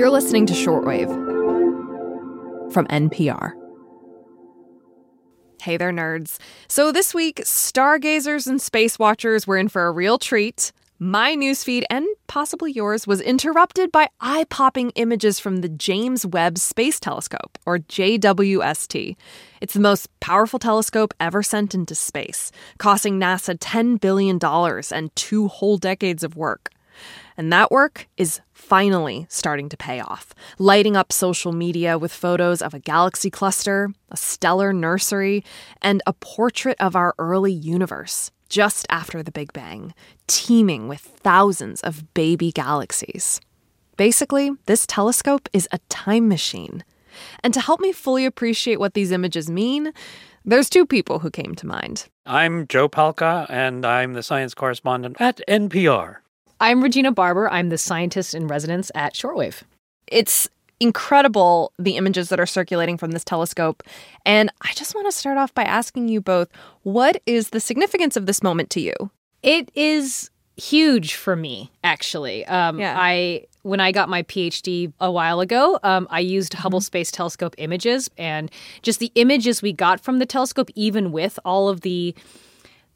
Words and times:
You're 0.00 0.08
listening 0.08 0.46
to 0.46 0.54
Shortwave 0.54 1.10
from 2.72 2.86
NPR. 2.86 3.52
Hey 5.60 5.76
there, 5.76 5.92
nerds. 5.92 6.38
So 6.68 6.90
this 6.90 7.12
week, 7.12 7.42
stargazers 7.44 8.46
and 8.46 8.62
space 8.62 8.98
watchers 8.98 9.46
were 9.46 9.58
in 9.58 9.68
for 9.68 9.84
a 9.84 9.92
real 9.92 10.16
treat. 10.16 10.72
My 10.98 11.36
newsfeed, 11.36 11.82
and 11.90 12.06
possibly 12.28 12.72
yours, 12.72 13.06
was 13.06 13.20
interrupted 13.20 13.92
by 13.92 14.08
eye 14.22 14.46
popping 14.48 14.88
images 14.94 15.38
from 15.38 15.58
the 15.58 15.68
James 15.68 16.24
Webb 16.24 16.56
Space 16.56 16.98
Telescope, 16.98 17.58
or 17.66 17.80
JWST. 17.80 19.16
It's 19.60 19.74
the 19.74 19.80
most 19.80 20.08
powerful 20.20 20.58
telescope 20.58 21.12
ever 21.20 21.42
sent 21.42 21.74
into 21.74 21.94
space, 21.94 22.50
costing 22.78 23.20
NASA 23.20 23.54
$10 23.58 24.00
billion 24.00 24.38
and 24.42 25.14
two 25.14 25.48
whole 25.48 25.76
decades 25.76 26.24
of 26.24 26.36
work. 26.36 26.70
And 27.40 27.50
that 27.54 27.70
work 27.70 28.06
is 28.18 28.42
finally 28.52 29.24
starting 29.30 29.70
to 29.70 29.76
pay 29.78 29.98
off, 29.98 30.34
lighting 30.58 30.94
up 30.94 31.10
social 31.10 31.52
media 31.52 31.96
with 31.96 32.12
photos 32.12 32.60
of 32.60 32.74
a 32.74 32.78
galaxy 32.78 33.30
cluster, 33.30 33.88
a 34.10 34.16
stellar 34.18 34.74
nursery, 34.74 35.42
and 35.80 36.02
a 36.06 36.12
portrait 36.12 36.76
of 36.78 36.94
our 36.94 37.14
early 37.18 37.50
universe 37.50 38.30
just 38.50 38.86
after 38.90 39.22
the 39.22 39.32
Big 39.32 39.54
Bang, 39.54 39.94
teeming 40.26 40.86
with 40.86 41.00
thousands 41.00 41.80
of 41.80 42.12
baby 42.12 42.52
galaxies. 42.52 43.40
Basically, 43.96 44.50
this 44.66 44.86
telescope 44.86 45.48
is 45.54 45.66
a 45.72 45.78
time 45.88 46.28
machine. 46.28 46.84
And 47.42 47.54
to 47.54 47.60
help 47.62 47.80
me 47.80 47.92
fully 47.92 48.26
appreciate 48.26 48.78
what 48.78 48.92
these 48.92 49.12
images 49.12 49.48
mean, 49.48 49.94
there's 50.44 50.68
two 50.68 50.84
people 50.84 51.20
who 51.20 51.30
came 51.30 51.54
to 51.54 51.66
mind. 51.66 52.06
I'm 52.26 52.66
Joe 52.66 52.90
Palca, 52.90 53.46
and 53.48 53.86
I'm 53.86 54.12
the 54.12 54.22
science 54.22 54.52
correspondent 54.52 55.16
at 55.18 55.40
NPR. 55.48 56.16
I'm 56.60 56.82
Regina 56.82 57.10
Barber. 57.10 57.48
I'm 57.48 57.70
the 57.70 57.78
scientist 57.78 58.34
in 58.34 58.46
residence 58.46 58.92
at 58.94 59.14
Shortwave. 59.14 59.62
It's 60.06 60.48
incredible 60.78 61.72
the 61.78 61.96
images 61.96 62.28
that 62.28 62.38
are 62.38 62.46
circulating 62.46 62.98
from 62.98 63.12
this 63.12 63.24
telescope. 63.24 63.82
And 64.26 64.52
I 64.60 64.72
just 64.74 64.94
want 64.94 65.06
to 65.06 65.12
start 65.12 65.38
off 65.38 65.54
by 65.54 65.64
asking 65.64 66.08
you 66.08 66.20
both 66.20 66.48
what 66.82 67.22
is 67.24 67.50
the 67.50 67.60
significance 67.60 68.16
of 68.16 68.26
this 68.26 68.42
moment 68.42 68.68
to 68.70 68.80
you? 68.80 68.92
It 69.42 69.70
is 69.74 70.30
huge 70.56 71.14
for 71.14 71.34
me, 71.34 71.70
actually. 71.82 72.44
Um, 72.46 72.78
yeah. 72.78 72.94
I 72.98 73.46
when 73.62 73.80
I 73.80 73.92
got 73.92 74.08
my 74.08 74.22
PhD 74.22 74.92
a 75.00 75.10
while 75.10 75.40
ago, 75.40 75.78
um, 75.82 76.06
I 76.10 76.20
used 76.20 76.52
mm-hmm. 76.52 76.62
Hubble 76.62 76.80
Space 76.80 77.10
Telescope 77.10 77.54
images, 77.58 78.10
and 78.18 78.50
just 78.82 79.00
the 79.00 79.12
images 79.14 79.62
we 79.62 79.72
got 79.72 80.00
from 80.00 80.18
the 80.18 80.26
telescope, 80.26 80.70
even 80.74 81.12
with 81.12 81.38
all 81.44 81.68
of 81.68 81.82
the 81.82 82.14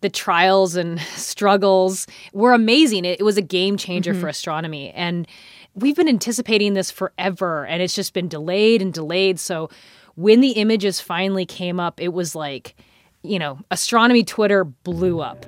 the 0.04 0.10
trials 0.10 0.76
and 0.76 1.00
struggles, 1.16 2.06
were 2.34 2.52
amazing. 2.52 3.06
It, 3.06 3.18
it 3.20 3.24
was 3.24 3.38
a 3.38 3.42
game 3.42 3.78
changer 3.78 4.12
mm-hmm. 4.12 4.20
for 4.20 4.28
astronomy, 4.28 4.90
and 4.90 5.26
we've 5.74 5.96
been 5.96 6.08
anticipating 6.08 6.74
this 6.74 6.90
forever 6.90 7.66
and 7.66 7.82
it's 7.82 7.94
just 7.94 8.12
been 8.12 8.28
delayed 8.28 8.80
and 8.80 8.92
delayed. 8.92 9.40
So 9.40 9.70
when 10.14 10.40
the 10.40 10.52
images 10.52 11.00
finally 11.00 11.44
came 11.44 11.80
up, 11.80 12.00
it 12.00 12.12
was 12.12 12.36
like, 12.36 12.76
you 13.22 13.38
know, 13.38 13.58
astronomy 13.72 14.22
Twitter 14.22 14.62
blew 14.62 15.20
up. 15.20 15.44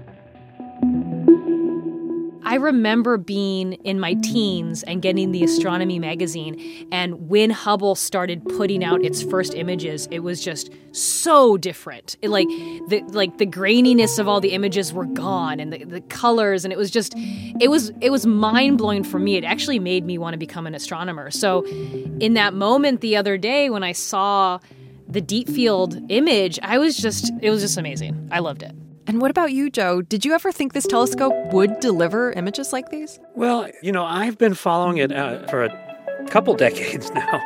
I 2.46 2.54
remember 2.54 3.18
being 3.18 3.72
in 3.72 3.98
my 3.98 4.14
teens 4.14 4.84
and 4.84 5.02
getting 5.02 5.32
the 5.32 5.42
astronomy 5.42 5.98
magazine. 5.98 6.86
And 6.92 7.28
when 7.28 7.50
Hubble 7.50 7.96
started 7.96 8.44
putting 8.44 8.84
out 8.84 9.04
its 9.04 9.20
first 9.20 9.52
images, 9.52 10.06
it 10.12 10.20
was 10.20 10.40
just 10.44 10.70
so 10.92 11.56
different. 11.56 12.16
It, 12.22 12.28
like 12.28 12.46
the 12.46 13.02
like 13.08 13.38
the 13.38 13.46
graininess 13.46 14.20
of 14.20 14.28
all 14.28 14.40
the 14.40 14.52
images 14.52 14.92
were 14.92 15.06
gone 15.06 15.58
and 15.58 15.72
the, 15.72 15.82
the 15.82 16.00
colors 16.02 16.64
and 16.64 16.72
it 16.72 16.76
was 16.76 16.92
just 16.92 17.14
it 17.16 17.68
was 17.68 17.90
it 18.00 18.10
was 18.10 18.26
mind 18.26 18.78
blowing 18.78 19.02
for 19.02 19.18
me. 19.18 19.34
It 19.34 19.44
actually 19.44 19.80
made 19.80 20.04
me 20.06 20.16
want 20.16 20.34
to 20.34 20.38
become 20.38 20.68
an 20.68 20.74
astronomer. 20.76 21.32
So 21.32 21.64
in 21.64 22.34
that 22.34 22.54
moment 22.54 23.00
the 23.00 23.16
other 23.16 23.36
day 23.36 23.70
when 23.70 23.82
I 23.82 23.90
saw 23.90 24.60
the 25.08 25.20
deep 25.20 25.48
field 25.48 26.00
image, 26.10 26.60
I 26.62 26.78
was 26.78 26.96
just 26.96 27.32
it 27.42 27.50
was 27.50 27.60
just 27.60 27.76
amazing. 27.76 28.28
I 28.30 28.38
loved 28.38 28.62
it. 28.62 28.72
And 29.06 29.20
what 29.20 29.30
about 29.30 29.52
you, 29.52 29.70
Joe? 29.70 30.02
Did 30.02 30.24
you 30.24 30.34
ever 30.34 30.50
think 30.50 30.72
this 30.72 30.86
telescope 30.86 31.34
would 31.52 31.78
deliver 31.80 32.32
images 32.32 32.72
like 32.72 32.90
these? 32.90 33.20
Well, 33.34 33.68
you 33.82 33.92
know, 33.92 34.04
I've 34.04 34.36
been 34.36 34.54
following 34.54 34.98
it 34.98 35.12
uh, 35.12 35.46
for 35.46 35.64
a 35.64 36.26
couple 36.28 36.54
decades 36.66 37.10
now. 37.12 37.40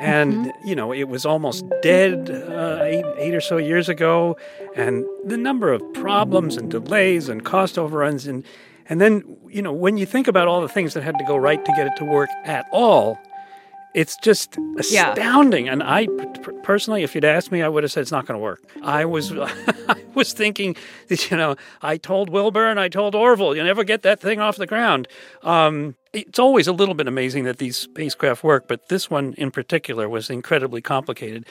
And, 0.00 0.32
mm-hmm. 0.32 0.68
you 0.68 0.74
know, 0.74 0.92
it 0.92 1.04
was 1.04 1.26
almost 1.26 1.64
dead 1.82 2.30
uh, 2.30 2.80
eight, 2.82 3.04
eight 3.18 3.34
or 3.34 3.40
so 3.40 3.58
years 3.58 3.88
ago. 3.88 4.36
And 4.74 5.04
the 5.24 5.36
number 5.36 5.72
of 5.72 5.82
problems 5.92 6.56
and 6.56 6.70
delays 6.70 7.28
and 7.28 7.44
cost 7.44 7.78
overruns. 7.78 8.26
And, 8.26 8.44
and 8.88 9.00
then, 9.00 9.36
you 9.48 9.60
know, 9.60 9.72
when 9.72 9.98
you 9.98 10.06
think 10.06 10.26
about 10.26 10.48
all 10.48 10.62
the 10.62 10.68
things 10.68 10.94
that 10.94 11.02
had 11.02 11.18
to 11.18 11.24
go 11.24 11.36
right 11.36 11.62
to 11.64 11.72
get 11.72 11.86
it 11.86 11.96
to 11.96 12.04
work 12.04 12.30
at 12.44 12.66
all, 12.72 13.18
it's 13.94 14.16
just 14.16 14.58
astounding. 14.78 15.66
Yeah. 15.66 15.72
And 15.72 15.82
I 15.82 16.08
personally, 16.62 17.02
if 17.02 17.14
you'd 17.14 17.24
asked 17.24 17.52
me, 17.52 17.62
I 17.62 17.68
would 17.68 17.82
have 17.84 17.92
said 17.92 18.02
it's 18.02 18.12
not 18.12 18.26
going 18.26 18.38
to 18.38 18.42
work. 18.42 18.62
I 18.82 19.04
was, 19.04 19.32
I 19.38 20.02
was 20.14 20.32
thinking 20.32 20.76
that 21.08 21.30
you 21.30 21.36
know, 21.36 21.56
I 21.82 21.96
told 21.96 22.30
Wilbur 22.30 22.66
and 22.68 22.78
I 22.80 22.88
told 22.88 23.14
Orville, 23.14 23.56
you 23.56 23.62
never 23.62 23.84
get 23.84 24.02
that 24.02 24.20
thing 24.20 24.40
off 24.40 24.56
the 24.56 24.66
ground. 24.66 25.08
Um, 25.42 25.96
it's 26.14 26.38
always 26.38 26.66
a 26.66 26.72
little 26.72 26.94
bit 26.94 27.08
amazing 27.08 27.44
that 27.44 27.58
these 27.58 27.76
spacecraft 27.76 28.44
work, 28.44 28.68
but 28.68 28.88
this 28.88 29.10
one 29.10 29.34
in 29.36 29.50
particular 29.50 30.08
was 30.08 30.30
incredibly 30.30 30.80
complicated. 30.80 31.44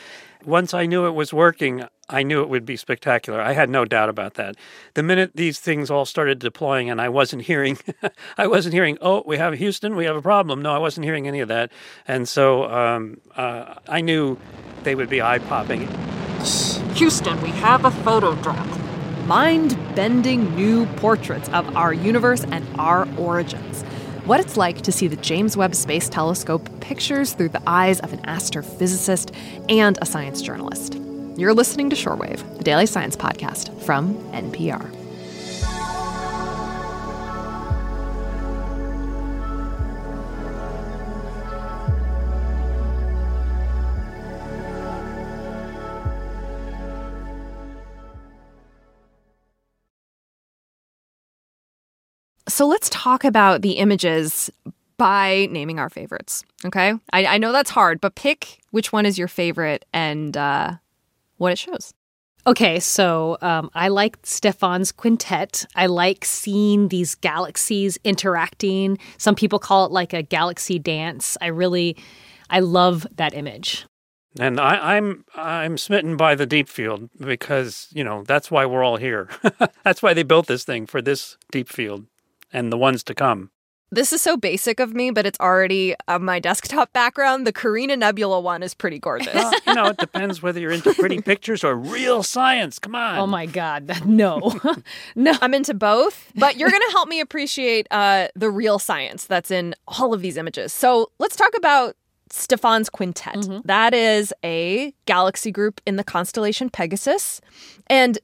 Once 0.46 0.74
I 0.74 0.86
knew 0.86 1.06
it 1.06 1.12
was 1.12 1.34
working, 1.34 1.86
I 2.10 2.24
knew 2.24 2.42
it 2.42 2.50
would 2.50 2.66
be 2.66 2.78
spectacular. 2.78 3.42
I 3.42 3.54
had 3.54 3.70
no 3.70 3.86
doubt 3.86 4.10
about 4.10 4.36
that. 4.36 4.56
The 4.94 5.04
minute 5.04 5.32
these 5.36 5.60
things 5.60 5.92
all 5.92 6.06
started 6.06 6.40
deploying 6.40 6.90
and 6.90 7.02
I 7.02 7.10
wasn't 7.10 7.44
hearing 7.44 7.78
I 8.38 8.48
wasn't 8.48 8.74
hearing, 8.74 8.98
"Oh, 9.02 9.24
we 9.26 9.38
have 9.38 9.54
Houston, 9.54 9.96
we 9.96 10.06
have 10.06 10.16
a 10.16 10.22
problem." 10.22 10.62
No, 10.62 10.74
I 10.74 10.80
wasn't 10.80 11.06
hearing 11.06 11.28
any 11.28 11.42
of 11.42 11.50
that. 11.50 11.72
And 12.08 12.28
so 12.28 12.66
um, 12.72 13.20
uh, 13.36 13.76
I 13.88 14.02
knew 14.02 14.38
they 14.84 14.96
would 14.96 15.10
be 15.10 15.22
eye-popping. 15.22 15.88
Houston, 16.96 17.42
we 17.42 17.50
have 17.50 17.86
a 17.86 17.92
photo 17.92 18.36
drop. 18.36 18.68
Mind-bending 19.26 20.54
new 20.56 20.86
portraits 20.98 21.48
of 21.50 21.78
our 21.78 21.94
universe 21.94 22.44
and 22.44 22.66
our 22.78 23.08
origins 23.18 23.86
what 24.26 24.40
it's 24.40 24.56
like 24.56 24.82
to 24.82 24.92
see 24.92 25.08
the 25.08 25.18
James 25.18 25.58
Webb 25.58 25.76
Space 25.76 26.08
Telescope 26.08 26.70
pictures 26.80 27.34
through 27.34 27.50
the 27.50 27.62
eyes 27.68 28.00
of 28.00 28.14
an 28.14 28.20
astrophysicist 28.22 29.36
and 29.70 29.98
a 30.02 30.06
science 30.06 30.42
journalist. 30.42 30.98
You're 31.36 31.54
listening 31.54 31.90
to 31.90 31.96
Shortwave, 31.96 32.58
the 32.58 32.64
daily 32.64 32.86
science 32.86 33.18
podcast 33.18 33.78
from 33.82 34.16
NPR. 34.32 35.03
So 52.54 52.68
let's 52.68 52.88
talk 52.92 53.24
about 53.24 53.64
the 53.64 53.72
images 53.72 54.48
by 54.98 55.48
naming 55.50 55.80
our 55.80 55.90
favorites. 55.90 56.46
Okay. 56.64 56.94
I, 57.12 57.26
I 57.26 57.38
know 57.40 57.52
that's 57.52 57.72
hard, 57.72 58.00
but 58.00 58.14
pick 58.14 58.60
which 58.70 58.94
one 58.94 59.08
is 59.08 59.18
your 59.18 59.28
favorite 59.28 59.86
and 59.92 60.38
uh, 60.38 60.74
what 61.38 61.52
it 61.52 61.58
shows. 61.58 61.96
Okay, 62.46 62.80
so 62.80 63.40
um, 63.42 63.72
I 63.74 63.88
like 63.88 64.18
Stephan's 64.22 64.92
quintet. 64.92 65.66
I 65.76 65.88
like 65.88 66.26
seeing 66.26 66.90
these 66.90 67.16
galaxies 67.16 67.98
interacting. 68.04 69.00
Some 69.18 69.34
people 69.34 69.58
call 69.58 69.88
it 69.88 69.92
like 69.92 70.14
a 70.14 70.22
galaxy 70.22 70.78
dance. 70.78 71.36
I 71.42 71.48
really, 71.48 71.98
I 72.52 72.60
love 72.60 73.08
that 73.16 73.34
image. 73.34 73.88
And 74.40 74.60
I, 74.60 74.98
I'm 74.98 75.26
I'm 75.36 75.78
smitten 75.80 76.18
by 76.18 76.36
the 76.36 76.46
deep 76.46 76.70
field 76.70 77.10
because 77.20 77.88
you 77.94 78.04
know 78.04 78.24
that's 78.24 78.52
why 78.52 78.66
we're 78.68 78.84
all 78.84 78.98
here. 78.98 79.30
that's 79.84 80.04
why 80.04 80.14
they 80.14 80.24
built 80.24 80.46
this 80.48 80.64
thing 80.64 80.86
for 80.86 81.02
this 81.02 81.38
deep 81.52 81.70
field 81.70 82.06
and 82.54 82.72
the 82.72 82.78
ones 82.78 83.04
to 83.06 83.16
come. 83.16 83.50
This 83.94 84.12
is 84.12 84.24
so 84.24 84.38
basic 84.38 84.80
of 84.80 84.96
me, 84.96 85.12
but 85.12 85.28
it's 85.28 85.40
already 85.40 85.94
on 86.08 86.24
my 86.24 86.40
desktop 86.40 86.92
background. 86.94 87.46
The 87.46 87.54
Carina 87.54 87.96
Nebula 87.96 88.40
one 88.40 88.64
is 88.64 88.74
pretty 88.74 88.98
gorgeous. 88.98 89.36
Well, 89.36 89.54
you 89.68 89.74
know, 89.76 89.86
it 89.90 89.98
depends 89.98 90.42
whether 90.42 90.60
you're 90.60 90.72
into 90.72 90.96
pretty 90.96 91.22
pictures 91.22 91.64
or 91.64 91.76
real 91.76 92.24
science. 92.24 92.80
Come 92.80 92.96
on. 92.96 93.20
Oh 93.20 93.28
my 93.28 93.46
God. 93.46 94.04
No. 94.04 94.60
no. 95.16 95.34
I'm 95.44 95.54
into 95.54 95.76
both, 95.76 96.32
but 96.34 96.58
you're 96.58 96.72
going 96.72 96.82
to 96.82 96.92
help 96.92 97.08
me 97.08 97.20
appreciate 97.20 97.88
uh, 97.92 98.30
the 98.36 98.50
real 98.50 98.80
science 98.80 99.26
that's 99.26 99.52
in 99.52 99.76
all 99.88 100.12
of 100.12 100.24
these 100.24 100.38
images. 100.38 100.74
So 100.74 101.12
let's 101.20 101.36
talk 101.36 101.56
about 101.56 101.96
Stephan's 102.32 102.90
Quintet. 102.90 103.36
Mm-hmm. 103.36 103.60
That 103.66 103.94
is 103.94 104.34
a 104.44 104.92
galaxy 105.06 105.52
group 105.52 105.80
in 105.86 105.98
the 105.98 106.04
constellation 106.04 106.72
Pegasus. 106.72 107.42
And 107.86 108.18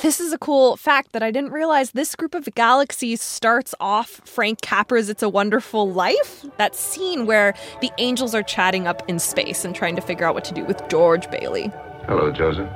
this 0.00 0.20
is 0.20 0.32
a 0.32 0.38
cool 0.38 0.76
fact 0.76 1.12
that 1.12 1.22
I 1.22 1.30
didn't 1.30 1.52
realize. 1.52 1.90
This 1.90 2.14
group 2.14 2.34
of 2.34 2.48
galaxies 2.54 3.20
starts 3.20 3.74
off 3.80 4.20
Frank 4.24 4.60
Capra's 4.60 5.08
It's 5.08 5.22
a 5.22 5.28
Wonderful 5.28 5.90
Life. 5.90 6.46
That 6.56 6.74
scene 6.74 7.26
where 7.26 7.54
the 7.80 7.90
angels 7.98 8.34
are 8.34 8.42
chatting 8.42 8.86
up 8.86 9.02
in 9.08 9.18
space 9.18 9.64
and 9.64 9.74
trying 9.74 9.96
to 9.96 10.02
figure 10.02 10.26
out 10.26 10.34
what 10.34 10.44
to 10.44 10.54
do 10.54 10.64
with 10.64 10.80
George 10.88 11.30
Bailey. 11.30 11.72
Hello, 12.06 12.30
Joseph. 12.30 12.70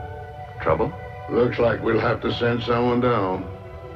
Trouble? 0.63 0.93
Looks 1.31 1.59
like 1.59 1.83
we'll 1.83 2.01
have 2.01 2.21
to 2.23 2.33
send 2.35 2.63
someone 2.63 3.01
down. 3.01 3.49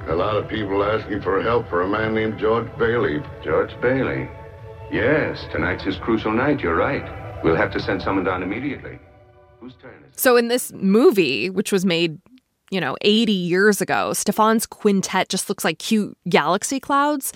A 0.09 0.15
lot 0.15 0.37
of 0.37 0.49
people 0.49 0.85
asking 0.85 1.21
for 1.23 1.43
help 1.43 1.69
for 1.69 1.83
a 1.83 1.89
man 1.89 2.15
named 2.15 2.39
George 2.39 2.69
Bailey. 2.79 3.23
George 3.43 3.73
Bailey? 3.81 4.29
Yes, 4.93 5.45
tonight's 5.51 5.83
his 5.83 5.97
crucial 5.97 6.33
night. 6.33 6.61
You're 6.61 6.77
right. 6.77 7.43
We'll 7.43 7.57
have 7.57 7.73
to 7.73 7.81
send 7.81 8.03
someone 8.03 8.25
down 8.25 8.43
immediately. 8.43 8.99
Whose 9.61 9.75
turn 9.83 10.05
is 10.05 10.15
it? 10.15 10.21
So, 10.21 10.37
in 10.37 10.47
this 10.49 10.73
movie, 10.73 11.51
which 11.51 11.73
was 11.73 11.85
made, 11.85 12.21
you 12.71 12.81
know, 12.81 12.97
80 13.03 13.33
years 13.33 13.81
ago, 13.81 14.13
Stephan's 14.13 14.67
quintet 14.67 15.29
just 15.29 15.49
looks 15.49 15.65
like 15.65 15.79
cute 15.79 16.17
galaxy 16.29 16.81
clouds. 16.81 17.33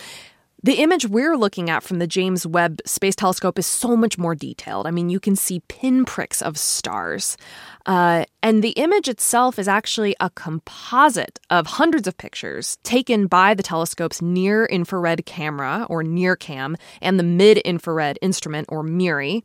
The 0.63 0.75
image 0.75 1.07
we're 1.07 1.39
looking 1.39 1.71
at 1.71 1.83
from 1.83 2.01
the 2.01 2.07
James 2.07 2.47
Webb 2.47 2.83
Space 2.85 3.17
Telescope 3.17 3.59
is 3.59 3.67
so 3.67 3.97
much 3.97 4.19
more 4.19 4.35
detailed. 4.35 4.87
I 4.87 4.91
mean, 4.91 5.09
you 5.09 5.19
can 5.19 5.35
see 5.35 5.61
pinpricks 5.69 6.43
of 6.43 6.59
stars. 6.59 7.39
Uh, 7.87 8.27
and 8.43 8.63
the 8.63 8.73
image 8.73 9.09
itself 9.09 9.59
is 9.59 9.69
actually 9.69 10.15
a 10.21 10.29
composite 10.29 11.41
of 11.49 11.67
hundreds 11.67 12.07
of 12.07 12.19
pictures 12.19 12.77
taken 12.83 13.27
by 13.27 13.55
the 13.55 13.63
telescope's 13.63 14.21
near 14.21 14.67
infrared 14.67 15.25
camera, 15.25 15.87
or 15.89 16.03
NIRCam, 16.03 16.77
and 17.01 17.19
the 17.19 17.25
mid 17.25 17.57
infrared 17.59 18.19
instrument, 18.21 18.67
or 18.71 18.83
MIRI. 18.83 19.43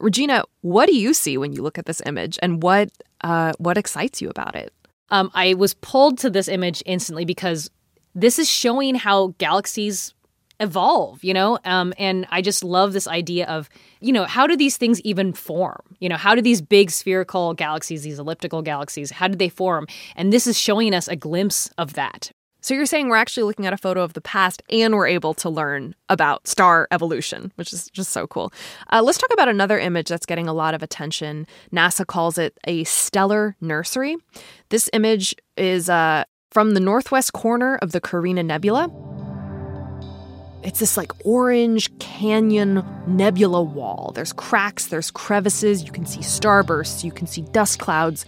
Regina, 0.00 0.44
what 0.60 0.86
do 0.86 0.94
you 0.94 1.14
see 1.14 1.38
when 1.38 1.52
you 1.52 1.62
look 1.62 1.78
at 1.78 1.86
this 1.86 2.02
image, 2.04 2.38
and 2.42 2.62
what 2.62 2.90
uh, 3.22 3.54
what 3.56 3.78
excites 3.78 4.20
you 4.20 4.28
about 4.28 4.54
it? 4.54 4.70
Um, 5.12 5.30
I 5.34 5.54
was 5.54 5.74
pulled 5.74 6.18
to 6.18 6.30
this 6.30 6.48
image 6.48 6.82
instantly 6.84 7.24
because 7.24 7.70
this 8.14 8.38
is 8.38 8.50
showing 8.50 8.96
how 8.96 9.34
galaxies 9.38 10.14
evolve, 10.58 11.22
you 11.22 11.34
know? 11.34 11.58
Um, 11.64 11.92
and 11.98 12.26
I 12.30 12.40
just 12.40 12.64
love 12.64 12.92
this 12.92 13.06
idea 13.06 13.46
of, 13.46 13.68
you 14.00 14.12
know, 14.12 14.24
how 14.24 14.46
do 14.46 14.56
these 14.56 14.76
things 14.76 15.00
even 15.02 15.32
form? 15.32 15.82
You 16.00 16.08
know, 16.08 16.16
how 16.16 16.34
do 16.34 16.42
these 16.42 16.62
big 16.62 16.90
spherical 16.90 17.52
galaxies, 17.52 18.02
these 18.02 18.18
elliptical 18.18 18.62
galaxies, 18.62 19.10
how 19.10 19.28
did 19.28 19.38
they 19.38 19.48
form? 19.48 19.86
And 20.16 20.32
this 20.32 20.46
is 20.46 20.58
showing 20.58 20.94
us 20.94 21.08
a 21.08 21.16
glimpse 21.16 21.70
of 21.78 21.94
that. 21.94 22.30
So 22.62 22.74
you're 22.74 22.86
saying 22.86 23.08
we're 23.08 23.16
actually 23.16 23.42
looking 23.42 23.66
at 23.66 23.72
a 23.72 23.76
photo 23.76 24.02
of 24.02 24.12
the 24.12 24.20
past 24.20 24.62
and 24.70 24.94
we're 24.94 25.08
able 25.08 25.34
to 25.34 25.50
learn 25.50 25.96
about 26.08 26.46
star 26.46 26.86
evolution, 26.92 27.52
which 27.56 27.72
is 27.72 27.90
just 27.90 28.12
so 28.12 28.28
cool. 28.28 28.52
Uh, 28.92 29.02
let's 29.02 29.18
talk 29.18 29.32
about 29.32 29.48
another 29.48 29.80
image 29.80 30.08
that's 30.08 30.24
getting 30.24 30.46
a 30.46 30.52
lot 30.52 30.72
of 30.72 30.80
attention. 30.80 31.48
NASA 31.72 32.06
calls 32.06 32.38
it 32.38 32.56
a 32.68 32.84
stellar 32.84 33.56
nursery. 33.60 34.16
This 34.68 34.88
image 34.92 35.34
is 35.56 35.90
uh, 35.90 36.22
from 36.52 36.74
the 36.74 36.80
northwest 36.80 37.32
corner 37.32 37.76
of 37.82 37.90
the 37.90 38.00
Carina 38.00 38.44
Nebula. 38.44 38.88
It's 40.62 40.78
this 40.78 40.96
like 40.96 41.10
orange 41.26 41.90
canyon 41.98 42.84
nebula 43.08 43.60
wall. 43.60 44.12
There's 44.14 44.32
cracks, 44.32 44.86
there's 44.86 45.10
crevices, 45.10 45.82
you 45.82 45.90
can 45.90 46.06
see 46.06 46.20
starbursts, 46.20 47.02
you 47.02 47.10
can 47.10 47.26
see 47.26 47.42
dust 47.50 47.80
clouds. 47.80 48.24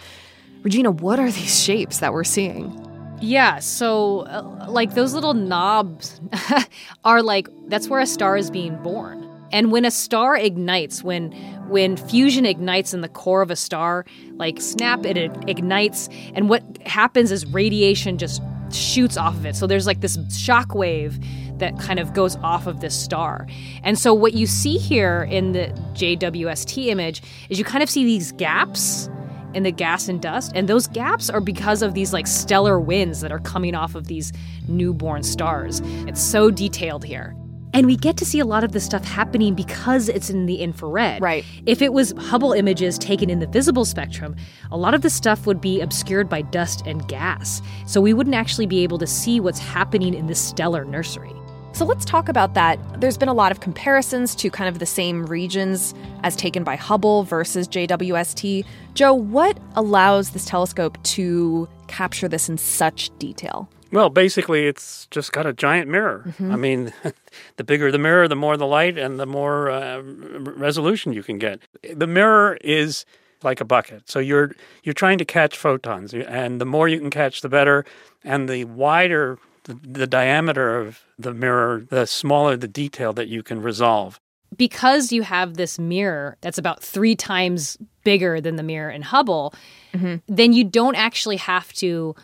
Regina, 0.64 0.90
what 0.90 1.20
are 1.20 1.30
these 1.30 1.62
shapes 1.62 2.00
that 2.00 2.12
we're 2.12 2.24
seeing? 2.24 2.83
Yeah, 3.24 3.58
so 3.60 4.20
uh, 4.20 4.66
like 4.68 4.94
those 4.94 5.14
little 5.14 5.32
knobs 5.32 6.20
are 7.04 7.22
like 7.22 7.48
that's 7.68 7.88
where 7.88 8.00
a 8.00 8.06
star 8.06 8.36
is 8.36 8.50
being 8.50 8.76
born. 8.82 9.22
And 9.50 9.72
when 9.72 9.86
a 9.86 9.90
star 9.90 10.36
ignites, 10.36 11.02
when 11.02 11.32
when 11.68 11.96
fusion 11.96 12.44
ignites 12.44 12.92
in 12.92 13.00
the 13.00 13.08
core 13.08 13.40
of 13.40 13.50
a 13.50 13.56
star, 13.56 14.04
like 14.34 14.60
snap 14.60 15.06
it, 15.06 15.16
it 15.16 15.32
ignites 15.48 16.10
and 16.34 16.50
what 16.50 16.62
happens 16.86 17.32
is 17.32 17.46
radiation 17.46 18.18
just 18.18 18.42
shoots 18.70 19.16
off 19.16 19.34
of 19.34 19.46
it. 19.46 19.56
So 19.56 19.66
there's 19.66 19.86
like 19.86 20.02
this 20.02 20.18
shock 20.36 20.74
wave 20.74 21.18
that 21.58 21.78
kind 21.78 21.98
of 21.98 22.12
goes 22.12 22.36
off 22.36 22.66
of 22.66 22.80
this 22.80 22.94
star. 22.94 23.46
And 23.82 23.98
so 23.98 24.12
what 24.12 24.34
you 24.34 24.46
see 24.46 24.76
here 24.76 25.26
in 25.30 25.52
the 25.52 25.68
JWST 25.94 26.86
image 26.88 27.22
is 27.48 27.58
you 27.58 27.64
kind 27.64 27.82
of 27.82 27.88
see 27.88 28.04
these 28.04 28.32
gaps 28.32 29.08
in 29.54 29.62
the 29.62 29.72
gas 29.72 30.08
and 30.08 30.20
dust 30.20 30.52
and 30.54 30.68
those 30.68 30.86
gaps 30.86 31.30
are 31.30 31.40
because 31.40 31.82
of 31.82 31.94
these 31.94 32.12
like 32.12 32.26
stellar 32.26 32.78
winds 32.80 33.20
that 33.20 33.32
are 33.32 33.40
coming 33.40 33.74
off 33.74 33.94
of 33.94 34.06
these 34.06 34.32
newborn 34.68 35.22
stars. 35.22 35.80
It's 36.06 36.20
so 36.20 36.50
detailed 36.50 37.04
here. 37.04 37.36
And 37.74 37.86
we 37.88 37.96
get 37.96 38.16
to 38.18 38.24
see 38.24 38.38
a 38.38 38.44
lot 38.44 38.62
of 38.62 38.70
this 38.70 38.84
stuff 38.84 39.04
happening 39.04 39.54
because 39.54 40.08
it's 40.08 40.30
in 40.30 40.46
the 40.46 40.60
infrared. 40.60 41.20
Right. 41.20 41.44
If 41.66 41.82
it 41.82 41.92
was 41.92 42.12
Hubble 42.16 42.52
images 42.52 42.98
taken 42.98 43.28
in 43.28 43.40
the 43.40 43.48
visible 43.48 43.84
spectrum, 43.84 44.36
a 44.70 44.76
lot 44.76 44.94
of 44.94 45.02
the 45.02 45.10
stuff 45.10 45.44
would 45.44 45.60
be 45.60 45.80
obscured 45.80 46.28
by 46.28 46.42
dust 46.42 46.86
and 46.86 47.06
gas. 47.08 47.60
So 47.84 48.00
we 48.00 48.14
wouldn't 48.14 48.36
actually 48.36 48.66
be 48.66 48.84
able 48.84 48.98
to 48.98 49.08
see 49.08 49.40
what's 49.40 49.58
happening 49.58 50.14
in 50.14 50.28
this 50.28 50.38
stellar 50.40 50.84
nursery. 50.84 51.32
So 51.74 51.84
let's 51.84 52.04
talk 52.04 52.28
about 52.28 52.54
that. 52.54 52.78
There's 53.00 53.18
been 53.18 53.28
a 53.28 53.34
lot 53.34 53.50
of 53.50 53.58
comparisons 53.58 54.36
to 54.36 54.48
kind 54.48 54.68
of 54.68 54.78
the 54.78 54.86
same 54.86 55.26
regions 55.26 55.92
as 56.22 56.36
taken 56.36 56.62
by 56.62 56.76
Hubble 56.76 57.24
versus 57.24 57.66
JWST. 57.66 58.64
Joe, 58.94 59.12
what 59.12 59.58
allows 59.74 60.30
this 60.30 60.44
telescope 60.44 61.02
to 61.02 61.68
capture 61.88 62.28
this 62.28 62.48
in 62.48 62.58
such 62.58 63.10
detail? 63.18 63.68
Well, 63.90 64.08
basically, 64.08 64.68
it's 64.68 65.08
just 65.10 65.32
got 65.32 65.46
a 65.46 65.52
giant 65.52 65.90
mirror. 65.90 66.22
Mm-hmm. 66.24 66.52
I 66.52 66.56
mean, 66.56 66.92
the 67.56 67.64
bigger 67.64 67.90
the 67.90 67.98
mirror, 67.98 68.28
the 68.28 68.36
more 68.36 68.56
the 68.56 68.68
light 68.68 68.96
and 68.96 69.18
the 69.18 69.26
more 69.26 69.68
uh, 69.68 70.00
resolution 70.00 71.12
you 71.12 71.24
can 71.24 71.38
get. 71.38 71.58
The 71.92 72.06
mirror 72.06 72.56
is 72.60 73.04
like 73.42 73.60
a 73.60 73.64
bucket. 73.64 74.08
So 74.08 74.20
you're 74.20 74.52
you're 74.84 74.94
trying 74.94 75.18
to 75.18 75.24
catch 75.24 75.58
photons, 75.58 76.14
and 76.14 76.60
the 76.60 76.64
more 76.64 76.86
you 76.86 77.00
can 77.00 77.10
catch, 77.10 77.40
the 77.40 77.48
better. 77.48 77.84
And 78.22 78.48
the 78.48 78.64
wider 78.64 79.38
the, 79.64 79.74
the 79.82 80.06
diameter 80.06 80.78
of 80.78 81.00
the 81.18 81.34
mirror, 81.34 81.84
the 81.88 82.06
smaller 82.06 82.56
the 82.56 82.68
detail 82.68 83.12
that 83.14 83.28
you 83.28 83.42
can 83.42 83.60
resolve. 83.60 84.20
Because 84.56 85.12
you 85.12 85.22
have 85.22 85.54
this 85.54 85.78
mirror 85.78 86.36
that's 86.40 86.58
about 86.58 86.82
three 86.82 87.16
times 87.16 87.76
bigger 88.04 88.40
than 88.40 88.56
the 88.56 88.62
mirror 88.62 88.90
in 88.90 89.02
Hubble, 89.02 89.52
mm-hmm. 89.92 90.16
then 90.32 90.52
you 90.52 90.62
don't 90.62 90.94
actually 90.94 91.38
have 91.38 91.72
to 91.74 92.14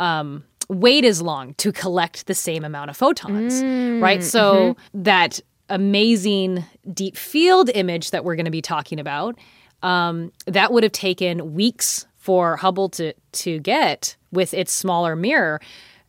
um, 0.00 0.42
wait 0.68 1.04
as 1.04 1.22
long 1.22 1.54
to 1.54 1.72
collect 1.72 2.26
the 2.26 2.34
same 2.34 2.64
amount 2.64 2.90
of 2.90 2.96
photons, 2.96 3.62
mm, 3.62 4.02
right? 4.02 4.24
So 4.24 4.74
mm-hmm. 4.74 5.02
that 5.02 5.40
amazing 5.68 6.64
deep 6.92 7.16
field 7.16 7.70
image 7.74 8.10
that 8.10 8.24
we're 8.24 8.36
going 8.36 8.46
to 8.46 8.50
be 8.50 8.62
talking 8.62 8.98
about, 8.98 9.38
um, 9.82 10.32
that 10.46 10.72
would 10.72 10.82
have 10.82 10.92
taken 10.92 11.54
weeks 11.54 12.06
for 12.16 12.56
Hubble 12.56 12.88
to 12.90 13.12
to 13.32 13.60
get 13.60 14.16
with 14.32 14.52
its 14.54 14.72
smaller 14.72 15.14
mirror. 15.14 15.60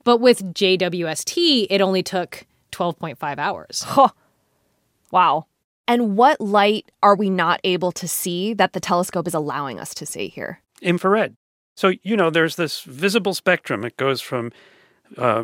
But 0.07 0.21
with 0.21 0.53
JWST, 0.53 1.67
it 1.69 1.81
only 1.81 2.01
took 2.01 2.45
12.5 2.71 3.39
hours. 3.39 3.83
Huh. 3.85 4.07
Wow. 5.11 5.47
And 5.85 6.15
what 6.15 6.39
light 6.39 6.89
are 7.03 7.13
we 7.13 7.29
not 7.29 7.59
able 7.65 7.91
to 7.91 8.07
see 8.07 8.53
that 8.53 8.71
the 8.71 8.79
telescope 8.79 9.27
is 9.27 9.33
allowing 9.33 9.81
us 9.81 9.93
to 9.95 10.05
see 10.05 10.29
here? 10.29 10.61
Infrared. 10.81 11.35
So, 11.75 11.91
you 12.03 12.15
know, 12.15 12.29
there's 12.29 12.55
this 12.55 12.83
visible 12.83 13.33
spectrum. 13.33 13.83
It 13.83 13.97
goes 13.97 14.21
from 14.21 14.53
uh, 15.17 15.43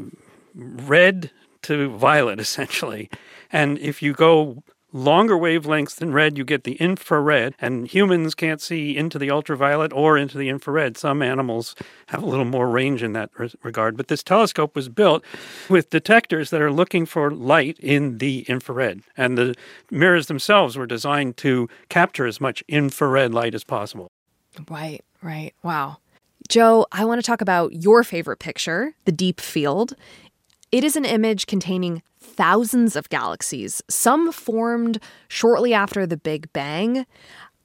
red 0.55 1.31
to 1.63 1.89
violet, 1.97 2.39
essentially. 2.39 3.09
And 3.51 3.77
if 3.79 4.01
you 4.01 4.13
go 4.13 4.63
longer 4.93 5.35
wavelengths 5.35 5.95
than 5.95 6.13
red, 6.13 6.37
you 6.37 6.45
get 6.45 6.63
the 6.63 6.75
infrared, 6.75 7.55
and 7.59 7.87
humans 7.87 8.35
can't 8.35 8.61
see 8.61 8.95
into 8.95 9.19
the 9.19 9.31
ultraviolet 9.31 9.91
or 9.91 10.17
into 10.17 10.37
the 10.37 10.47
infrared. 10.47 10.95
Some 10.95 11.21
animals 11.21 11.75
have 12.07 12.23
a 12.23 12.25
little 12.25 12.45
more 12.45 12.69
range 12.69 13.03
in 13.03 13.13
that 13.13 13.31
regard. 13.63 13.97
But 13.97 14.07
this 14.07 14.23
telescope 14.23 14.75
was 14.75 14.87
built 14.87 15.23
with 15.67 15.89
detectors 15.89 16.51
that 16.51 16.61
are 16.61 16.71
looking 16.71 17.05
for 17.05 17.31
light 17.31 17.77
in 17.79 18.19
the 18.19 18.45
infrared, 18.47 19.01
and 19.17 19.37
the 19.37 19.55
mirrors 19.91 20.27
themselves 20.27 20.77
were 20.77 20.87
designed 20.87 21.35
to 21.37 21.67
capture 21.89 22.25
as 22.25 22.39
much 22.39 22.63
infrared 22.67 23.33
light 23.33 23.55
as 23.55 23.63
possible. 23.63 24.07
Right, 24.69 25.03
right. 25.21 25.53
Wow. 25.63 25.97
Joe, 26.49 26.85
I 26.91 27.05
want 27.05 27.19
to 27.19 27.25
talk 27.25 27.41
about 27.41 27.73
your 27.73 28.03
favorite 28.03 28.37
picture, 28.37 28.93
the 29.05 29.11
deep 29.11 29.39
field. 29.39 29.95
It 30.73 30.83
is 30.83 30.95
an 30.95 31.05
image 31.05 31.45
containing 31.45 32.01
thousands 32.19 32.95
of 32.95 33.07
galaxies, 33.09 33.83
some 33.91 34.31
formed 34.31 34.97
shortly 35.27 35.71
after 35.71 36.07
the 36.07 36.17
Big 36.17 36.51
Bang. 36.51 37.05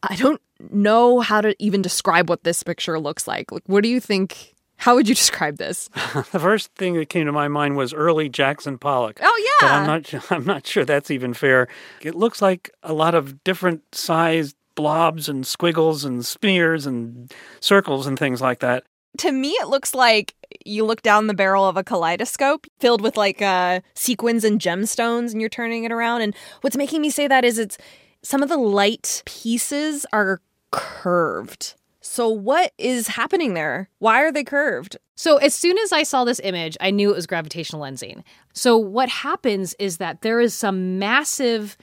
I 0.03 0.15
don't 0.17 0.43
know 0.69 1.21
how 1.21 1.41
to 1.41 1.57
even 1.59 1.81
describe 1.81 2.29
what 2.29 2.45
this 2.45 2.62
picture 2.62 3.00
looks 3.00 3.27
like. 3.27 3.50
Like, 3.50 3.62
What 3.65 3.83
do 3.83 3.88
you 3.88 3.99
think? 3.99 4.55
How 4.77 4.95
would 4.95 5.09
you 5.09 5.15
describe 5.25 5.57
this? 5.57 5.88
the 6.33 6.38
first 6.38 6.71
thing 6.75 6.97
that 6.97 7.09
came 7.09 7.25
to 7.25 7.33
my 7.33 7.49
mind 7.49 7.79
was 7.79 7.95
early 7.95 8.29
Jackson 8.29 8.77
Pollock. 8.77 9.21
Oh 9.23 9.59
yeah, 9.62 9.67
but 9.67 9.73
I'm 9.73 9.87
not. 9.87 10.31
I'm 10.31 10.45
not 10.45 10.67
sure 10.67 10.85
that's 10.85 11.11
even 11.11 11.33
fair. 11.33 11.67
It 12.03 12.15
looks 12.15 12.43
like 12.43 12.71
a 12.83 12.93
lot 12.93 13.15
of 13.15 13.43
different 13.43 13.85
sized 13.95 14.55
blobs 14.75 15.31
and 15.31 15.47
squiggles 15.47 16.05
and 16.05 16.27
smears 16.27 16.85
and 16.85 17.33
circles 17.61 18.07
and 18.07 18.19
things 18.19 18.43
like 18.43 18.61
that 18.61 18.85
to 19.19 19.33
me 19.33 19.51
it 19.51 19.69
looks 19.69 19.95
like 19.95 20.35
you 20.65 20.85
look 20.85 21.03
down 21.03 21.27
the 21.27 21.35
barrel 21.35 21.69
of 21.69 21.77
a 21.77 21.85
kaleidoscope 21.85 22.67
filled 22.79 23.03
with 23.03 23.17
like 23.17 23.43
uh, 23.43 23.81
sequins 23.95 24.45
and 24.45 24.61
gemstones 24.61 25.33
and 25.33 25.41
you're 25.41 25.51
turning 25.51 25.85
it 25.85 25.93
around. 25.93 26.23
And 26.23 26.35
what's 26.61 26.77
making 26.77 27.01
me 27.01 27.11
say 27.11 27.27
that 27.29 27.45
is 27.45 27.59
it's 27.59 27.79
some 28.23 28.43
of 28.43 28.49
the 28.49 28.57
light 28.57 29.23
pieces 29.27 30.07
are 30.13 30.41
curved. 30.71 31.75
So 32.01 32.29
what 32.29 32.73
is 32.79 33.09
happening 33.09 33.55
there? 33.55 33.91
Why 33.99 34.23
are 34.23 34.33
they 34.33 34.45
curved? 34.45 34.97
So 35.15 35.37
as 35.39 35.55
soon 35.55 35.77
as 35.79 35.93
i 35.93 36.03
saw 36.03 36.25
this 36.25 36.41
image 36.45 36.77
i 36.81 36.91
knew 36.91 37.11
it 37.11 37.17
was 37.17 37.27
gravitational 37.27 37.83
lensing. 37.83 38.23
So 38.53 38.77
what 38.77 39.09
happens 39.09 39.75
is 39.79 39.99
that 39.99 40.23
there 40.23 40.41
is 40.41 40.55
some 40.55 40.99
massive 40.99 41.77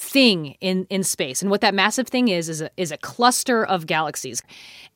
thing 0.00 0.56
in 0.60 0.86
in 0.88 1.04
space 1.04 1.42
and 1.42 1.50
what 1.50 1.60
that 1.60 1.74
massive 1.74 2.08
thing 2.08 2.28
is 2.28 2.48
is 2.48 2.62
a, 2.62 2.70
is 2.78 2.90
a 2.90 2.96
cluster 2.96 3.64
of 3.64 3.86
galaxies 3.86 4.42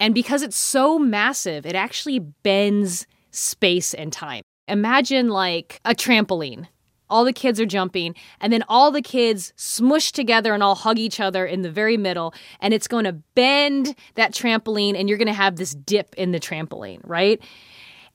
and 0.01 0.15
because 0.15 0.43
it's 0.43 0.57
so 0.57 0.99
massive 0.99 1.67
it 1.67 1.75
actually 1.75 2.19
bends 2.19 3.07
space 3.31 3.93
and 3.93 4.15
time 4.15 4.43
imagine 4.67 5.29
like 5.29 5.79
a 5.85 5.95
trampoline 5.95 6.67
all 7.11 7.25
the 7.25 7.33
kids 7.33 7.61
are 7.61 7.67
jumping, 7.67 8.15
and 8.41 8.53
then 8.53 8.65
all 8.69 8.91
the 8.91 9.03
kids 9.03 9.53
smush 9.57 10.11
together 10.11 10.55
and 10.55 10.63
all 10.63 10.75
hug 10.75 10.99
each 10.99 11.21
other 11.21 11.45
in 11.45 11.63
the 11.63 11.71
very 11.71 11.97
middle, 11.97 12.35
and 12.61 12.73
it's 12.73 12.89
going 12.89 13.05
to 13.05 13.13
bend 13.13 13.95
that 14.15 14.33
trampoline, 14.33 14.99
and 14.99 15.09
you're 15.09 15.19
going 15.19 15.29
to 15.29 15.35
have 15.35 15.57
this 15.57 15.75
dip 15.75 16.15
in 16.17 16.33
the 16.33 16.41
trampoline, 16.41 17.01
right? 17.05 17.41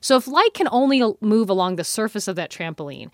So 0.02 0.18
if 0.18 0.28
light 0.28 0.54
can 0.54 0.68
only 0.72 1.04
move 1.22 1.50
along 1.50 1.76
the 1.76 1.84
surface 1.84 2.28
of 2.28 2.36
that 2.38 2.52
trampoline, 2.52 3.10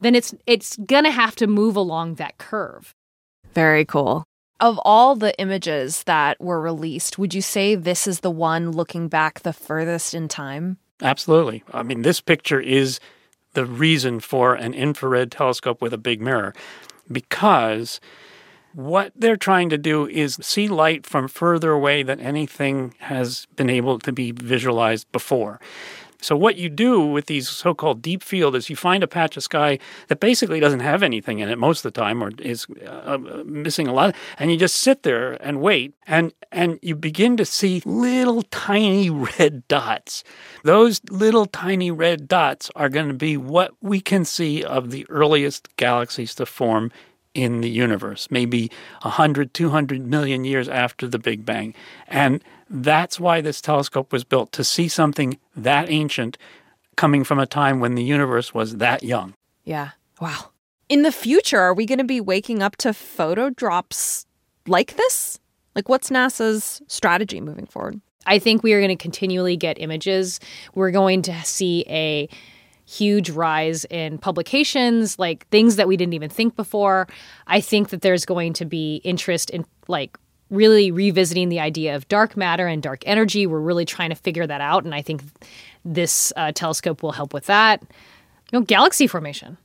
then 0.00 0.14
it's 0.14 0.34
it's 0.46 0.76
going 0.76 1.04
to 1.04 1.10
have 1.10 1.34
to 1.36 1.46
move 1.46 1.76
along 1.76 2.14
that 2.14 2.38
curve. 2.38 2.94
Very 3.56 3.86
cool. 3.86 4.26
Of 4.60 4.78
all 4.84 5.16
the 5.16 5.34
images 5.40 6.02
that 6.02 6.38
were 6.38 6.60
released, 6.60 7.18
would 7.18 7.32
you 7.32 7.40
say 7.40 7.74
this 7.74 8.06
is 8.06 8.20
the 8.20 8.30
one 8.30 8.70
looking 8.70 9.08
back 9.08 9.40
the 9.40 9.54
furthest 9.54 10.12
in 10.12 10.28
time? 10.28 10.76
Absolutely. 11.00 11.64
I 11.72 11.82
mean, 11.82 12.02
this 12.02 12.20
picture 12.20 12.60
is 12.60 13.00
the 13.54 13.64
reason 13.64 14.20
for 14.20 14.54
an 14.54 14.74
infrared 14.74 15.32
telescope 15.32 15.80
with 15.80 15.94
a 15.94 15.98
big 15.98 16.20
mirror 16.20 16.52
because 17.10 17.98
what 18.74 19.12
they're 19.16 19.38
trying 19.38 19.70
to 19.70 19.78
do 19.78 20.06
is 20.06 20.38
see 20.42 20.68
light 20.68 21.06
from 21.06 21.26
further 21.26 21.70
away 21.72 22.02
than 22.02 22.20
anything 22.20 22.92
has 22.98 23.46
been 23.56 23.70
able 23.70 23.98
to 24.00 24.12
be 24.12 24.32
visualized 24.32 25.10
before. 25.12 25.58
So, 26.26 26.36
what 26.36 26.56
you 26.56 26.68
do 26.68 27.06
with 27.06 27.26
these 27.26 27.48
so 27.48 27.72
called 27.72 28.02
deep 28.02 28.20
field 28.20 28.56
is 28.56 28.68
you 28.68 28.74
find 28.74 29.04
a 29.04 29.06
patch 29.06 29.36
of 29.36 29.44
sky 29.44 29.78
that 30.08 30.18
basically 30.18 30.58
doesn't 30.58 30.80
have 30.80 31.04
anything 31.04 31.38
in 31.38 31.48
it 31.48 31.56
most 31.56 31.84
of 31.84 31.94
the 31.94 32.00
time 32.00 32.20
or 32.20 32.32
is 32.40 32.66
uh, 32.84 33.18
missing 33.44 33.86
a 33.86 33.92
lot, 33.92 34.12
and 34.36 34.50
you 34.50 34.56
just 34.56 34.74
sit 34.74 35.04
there 35.04 35.34
and 35.34 35.60
wait, 35.60 35.94
and, 36.04 36.32
and 36.50 36.80
you 36.82 36.96
begin 36.96 37.36
to 37.36 37.44
see 37.44 37.80
little 37.84 38.42
tiny 38.42 39.08
red 39.38 39.68
dots. 39.68 40.24
Those 40.64 41.00
little 41.10 41.46
tiny 41.46 41.92
red 41.92 42.26
dots 42.26 42.72
are 42.74 42.88
going 42.88 43.06
to 43.06 43.14
be 43.14 43.36
what 43.36 43.70
we 43.80 44.00
can 44.00 44.24
see 44.24 44.64
of 44.64 44.90
the 44.90 45.06
earliest 45.08 45.76
galaxies 45.76 46.34
to 46.34 46.44
form 46.44 46.90
in 47.36 47.60
the 47.60 47.68
universe, 47.68 48.28
maybe 48.30 48.70
100, 49.02 49.52
200 49.52 50.06
million 50.06 50.44
years 50.44 50.68
after 50.68 51.06
the 51.06 51.18
Big 51.18 51.44
Bang. 51.44 51.74
And 52.08 52.42
that's 52.70 53.20
why 53.20 53.42
this 53.42 53.60
telescope 53.60 54.10
was 54.10 54.24
built 54.24 54.52
to 54.52 54.64
see 54.64 54.88
something 54.88 55.38
that 55.54 55.90
ancient 55.90 56.38
coming 56.96 57.24
from 57.24 57.38
a 57.38 57.46
time 57.46 57.78
when 57.78 57.94
the 57.94 58.02
universe 58.02 58.54
was 58.54 58.78
that 58.78 59.02
young. 59.02 59.34
Yeah. 59.64 59.90
Wow. 60.18 60.50
In 60.88 61.02
the 61.02 61.12
future, 61.12 61.60
are 61.60 61.74
we 61.74 61.84
going 61.84 61.98
to 61.98 62.04
be 62.04 62.22
waking 62.22 62.62
up 62.62 62.76
to 62.76 62.94
photo 62.94 63.50
drops 63.50 64.24
like 64.66 64.96
this? 64.96 65.38
Like, 65.74 65.90
what's 65.90 66.08
NASA's 66.08 66.80
strategy 66.86 67.42
moving 67.42 67.66
forward? 67.66 68.00
I 68.24 68.38
think 68.38 68.62
we 68.62 68.72
are 68.72 68.80
going 68.80 68.96
to 68.96 69.00
continually 69.00 69.58
get 69.58 69.78
images. 69.78 70.40
We're 70.74 70.90
going 70.90 71.20
to 71.22 71.44
see 71.44 71.84
a 71.86 72.28
huge 72.86 73.30
rise 73.30 73.84
in 73.86 74.16
publications, 74.18 75.18
like 75.18 75.46
things 75.48 75.76
that 75.76 75.88
we 75.88 75.96
didn't 75.96 76.14
even 76.14 76.30
think 76.30 76.56
before. 76.56 77.08
I 77.46 77.60
think 77.60 77.90
that 77.90 78.00
there's 78.00 78.24
going 78.24 78.52
to 78.54 78.64
be 78.64 78.96
interest 79.04 79.50
in 79.50 79.66
like 79.88 80.16
really 80.50 80.92
revisiting 80.92 81.48
the 81.48 81.58
idea 81.58 81.96
of 81.96 82.06
dark 82.08 82.36
matter 82.36 82.66
and 82.66 82.82
dark 82.82 83.02
energy. 83.04 83.46
We're 83.46 83.60
really 83.60 83.84
trying 83.84 84.10
to 84.10 84.16
figure 84.16 84.46
that 84.46 84.60
out, 84.60 84.84
and 84.84 84.94
I 84.94 85.02
think 85.02 85.22
this 85.84 86.32
uh, 86.36 86.52
telescope 86.52 87.02
will 87.02 87.12
help 87.12 87.34
with 87.34 87.46
that. 87.46 87.82
You 87.82 88.60
know, 88.60 88.64
galaxy 88.64 89.08
formation. 89.08 89.58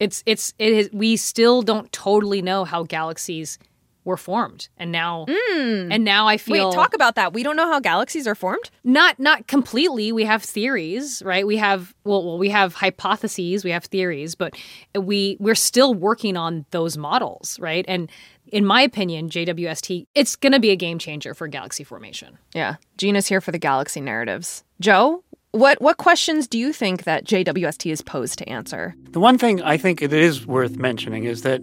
It's 0.00 0.24
it's 0.26 0.52
it 0.58 0.72
is, 0.72 0.90
we 0.92 1.16
still 1.16 1.62
don't 1.62 1.90
totally 1.92 2.42
know 2.42 2.64
how 2.64 2.82
galaxies 2.82 3.58
were 4.04 4.16
formed. 4.16 4.68
And 4.76 4.92
now 4.92 5.26
mm. 5.26 5.88
and 5.90 6.04
now 6.04 6.26
i 6.26 6.36
feel 6.36 6.68
wait 6.68 6.74
talk 6.74 6.94
about 6.94 7.14
that. 7.16 7.32
We 7.32 7.42
don't 7.42 7.56
know 7.56 7.66
how 7.70 7.80
galaxies 7.80 8.26
are 8.26 8.34
formed? 8.34 8.70
Not 8.82 9.18
not 9.18 9.46
completely. 9.46 10.12
We 10.12 10.24
have 10.24 10.42
theories 10.42 11.22
right? 11.24 11.46
We 11.46 11.56
have 11.56 11.94
well, 12.04 12.24
well 12.24 12.38
we 12.38 12.50
have 12.50 12.74
hypotheses 12.74 13.64
we 13.64 13.70
have 13.70 13.84
theories 13.84 14.34
but 14.34 14.56
we 14.94 15.36
we're 15.40 15.54
still 15.54 15.94
working 15.94 16.36
on 16.36 16.66
those 16.70 16.96
models 16.96 17.58
right? 17.58 17.84
And 17.88 18.10
in 18.48 18.64
my 18.64 18.82
opinion 18.82 19.30
jwst 19.30 20.06
it's 20.14 20.36
going 20.36 20.52
to 20.52 20.60
be 20.60 20.70
a 20.70 20.76
game 20.76 20.98
changer 20.98 21.34
for 21.34 21.48
galaxy 21.48 21.84
formation. 21.84 22.38
Yeah. 22.54 22.76
Gina's 22.98 23.26
here 23.26 23.40
for 23.40 23.52
the 23.52 23.58
galaxy 23.58 24.00
narratives. 24.00 24.64
Joe 24.80 25.24
what 25.54 25.80
what 25.80 25.98
questions 25.98 26.48
do 26.48 26.58
you 26.58 26.72
think 26.72 27.04
that 27.04 27.24
JWST 27.24 27.90
is 27.90 28.02
posed 28.02 28.38
to 28.38 28.48
answer? 28.48 28.96
The 29.10 29.20
one 29.20 29.38
thing 29.38 29.62
I 29.62 29.76
think 29.76 30.02
it 30.02 30.12
is 30.12 30.44
worth 30.46 30.76
mentioning 30.76 31.24
is 31.24 31.42
that 31.42 31.60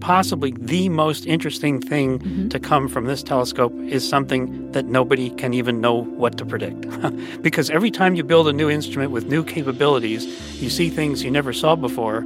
possibly 0.00 0.52
the 0.58 0.88
most 0.88 1.26
interesting 1.26 1.80
thing 1.80 2.18
mm-hmm. 2.18 2.48
to 2.48 2.60
come 2.60 2.88
from 2.88 3.06
this 3.06 3.22
telescope 3.22 3.72
is 3.80 4.06
something 4.06 4.70
that 4.72 4.86
nobody 4.86 5.30
can 5.30 5.54
even 5.54 5.80
know 5.80 6.04
what 6.04 6.36
to 6.38 6.46
predict. 6.46 6.86
because 7.42 7.70
every 7.70 7.90
time 7.90 8.14
you 8.14 8.24
build 8.24 8.48
a 8.48 8.52
new 8.52 8.68
instrument 8.68 9.10
with 9.10 9.26
new 9.26 9.44
capabilities, 9.44 10.26
you 10.60 10.70
see 10.70 10.90
things 10.90 11.22
you 11.22 11.30
never 11.30 11.52
saw 11.52 11.76
before. 11.76 12.18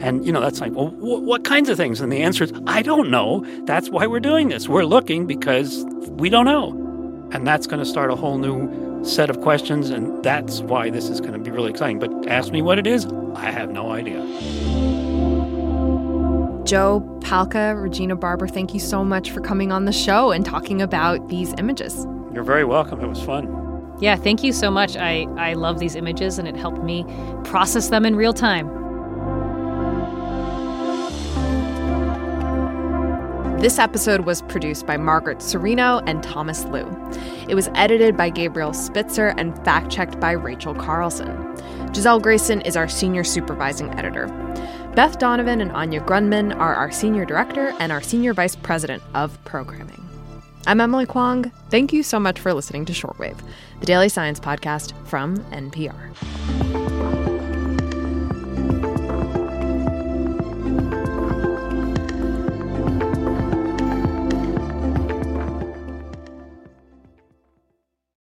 And, 0.00 0.24
you 0.24 0.32
know, 0.32 0.40
that's 0.40 0.60
like, 0.60 0.72
well, 0.72 0.88
wh- 0.88 1.22
what 1.22 1.44
kinds 1.44 1.68
of 1.68 1.76
things? 1.76 2.00
And 2.00 2.12
the 2.12 2.22
answer 2.22 2.44
is, 2.44 2.52
I 2.66 2.82
don't 2.82 3.10
know. 3.10 3.44
That's 3.64 3.90
why 3.90 4.06
we're 4.06 4.20
doing 4.20 4.48
this. 4.48 4.68
We're 4.68 4.84
looking 4.84 5.26
because 5.26 5.84
we 6.10 6.30
don't 6.30 6.44
know. 6.44 6.70
And 7.32 7.46
that's 7.46 7.66
going 7.66 7.80
to 7.80 7.86
start 7.86 8.10
a 8.10 8.16
whole 8.16 8.38
new 8.38 9.04
set 9.04 9.28
of 9.28 9.40
questions. 9.40 9.90
And 9.90 10.22
that's 10.22 10.60
why 10.60 10.90
this 10.90 11.08
is 11.08 11.20
going 11.20 11.32
to 11.32 11.38
be 11.38 11.50
really 11.50 11.70
exciting. 11.70 11.98
But 11.98 12.28
ask 12.28 12.52
me 12.52 12.62
what 12.62 12.78
it 12.78 12.86
is, 12.86 13.06
I 13.34 13.50
have 13.50 13.70
no 13.70 13.90
idea. 13.90 14.97
Joe, 16.68 17.00
Palca, 17.20 17.80
Regina 17.80 18.14
Barber, 18.14 18.46
thank 18.46 18.74
you 18.74 18.80
so 18.80 19.02
much 19.02 19.30
for 19.30 19.40
coming 19.40 19.72
on 19.72 19.86
the 19.86 19.92
show 19.92 20.32
and 20.32 20.44
talking 20.44 20.82
about 20.82 21.30
these 21.30 21.54
images. 21.56 22.06
You're 22.34 22.44
very 22.44 22.66
welcome. 22.66 23.00
It 23.00 23.06
was 23.06 23.22
fun. 23.22 23.96
Yeah, 24.02 24.16
thank 24.16 24.42
you 24.42 24.52
so 24.52 24.70
much. 24.70 24.94
I, 24.94 25.22
I 25.38 25.54
love 25.54 25.78
these 25.78 25.94
images 25.94 26.38
and 26.38 26.46
it 26.46 26.54
helped 26.56 26.82
me 26.82 27.06
process 27.44 27.88
them 27.88 28.04
in 28.04 28.16
real 28.16 28.34
time. 28.34 28.68
This 33.60 33.78
episode 33.78 34.26
was 34.26 34.42
produced 34.42 34.86
by 34.86 34.98
Margaret 34.98 35.38
Cirino 35.38 36.02
and 36.06 36.22
Thomas 36.22 36.64
Lu. 36.66 36.86
It 37.48 37.54
was 37.54 37.70
edited 37.74 38.14
by 38.14 38.28
Gabriel 38.28 38.74
Spitzer 38.74 39.28
and 39.38 39.56
fact 39.64 39.90
checked 39.90 40.20
by 40.20 40.32
Rachel 40.32 40.74
Carlson. 40.74 41.56
Gisele 41.92 42.20
Grayson 42.20 42.60
is 42.60 42.76
our 42.76 42.88
senior 42.88 43.24
supervising 43.24 43.88
editor. 43.98 44.26
Beth 44.98 45.20
Donovan 45.20 45.60
and 45.60 45.70
Anya 45.70 46.00
Grundmann 46.00 46.52
are 46.58 46.74
our 46.74 46.90
senior 46.90 47.24
director 47.24 47.72
and 47.78 47.92
our 47.92 48.02
senior 48.02 48.34
vice 48.34 48.56
president 48.56 49.00
of 49.14 49.38
programming. 49.44 50.04
I'm 50.66 50.80
Emily 50.80 51.06
Kwong. 51.06 51.52
Thank 51.70 51.92
you 51.92 52.02
so 52.02 52.18
much 52.18 52.40
for 52.40 52.52
listening 52.52 52.84
to 52.86 52.92
Shortwave, 52.92 53.38
the 53.78 53.86
daily 53.86 54.08
science 54.08 54.40
podcast 54.40 54.92
from 55.06 55.36
NPR. 55.52 56.87